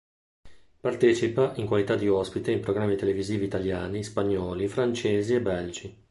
[0.79, 5.95] Partecipa in qualità di ospite in programmi televisivi italiani, spagnoli, francesi e belgi.